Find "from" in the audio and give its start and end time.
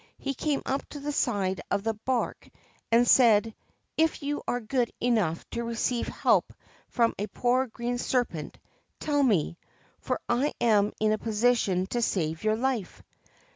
6.87-7.13